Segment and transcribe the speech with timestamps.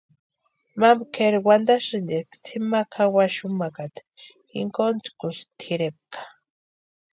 [0.79, 4.01] Mama kʼeri wantasïnti eska tsʼïma kʼawasï xumakata
[4.49, 6.21] jinkontkusï tʼirempka.